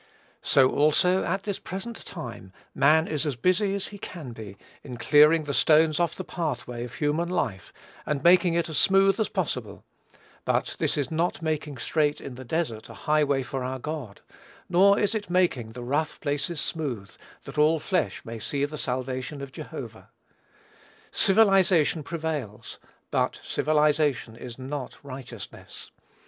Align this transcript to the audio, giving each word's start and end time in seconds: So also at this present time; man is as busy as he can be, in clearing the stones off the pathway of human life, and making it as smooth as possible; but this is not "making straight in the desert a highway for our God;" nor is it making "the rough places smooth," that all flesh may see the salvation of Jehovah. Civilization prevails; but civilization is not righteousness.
So 0.41 0.71
also 0.71 1.23
at 1.23 1.43
this 1.43 1.59
present 1.59 2.03
time; 2.07 2.51
man 2.73 3.07
is 3.07 3.23
as 3.27 3.35
busy 3.35 3.75
as 3.75 3.89
he 3.89 3.99
can 3.99 4.31
be, 4.31 4.57
in 4.83 4.97
clearing 4.97 5.43
the 5.43 5.53
stones 5.53 5.99
off 5.99 6.15
the 6.15 6.23
pathway 6.23 6.83
of 6.83 6.95
human 6.95 7.29
life, 7.29 7.71
and 8.03 8.23
making 8.23 8.55
it 8.55 8.67
as 8.67 8.79
smooth 8.79 9.19
as 9.19 9.29
possible; 9.29 9.83
but 10.43 10.75
this 10.79 10.97
is 10.97 11.11
not 11.11 11.43
"making 11.43 11.77
straight 11.77 12.19
in 12.19 12.33
the 12.33 12.43
desert 12.43 12.89
a 12.89 12.95
highway 12.95 13.43
for 13.43 13.63
our 13.63 13.77
God;" 13.77 14.21
nor 14.67 14.97
is 14.97 15.13
it 15.13 15.29
making 15.29 15.73
"the 15.73 15.83
rough 15.83 16.19
places 16.19 16.59
smooth," 16.59 17.15
that 17.43 17.59
all 17.59 17.77
flesh 17.79 18.25
may 18.25 18.39
see 18.39 18.65
the 18.65 18.79
salvation 18.79 19.39
of 19.39 19.51
Jehovah. 19.51 20.09
Civilization 21.11 22.01
prevails; 22.01 22.79
but 23.11 23.39
civilization 23.43 24.35
is 24.35 24.57
not 24.57 24.97
righteousness. 25.03 25.91